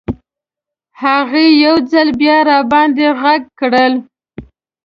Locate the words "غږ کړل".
3.21-3.93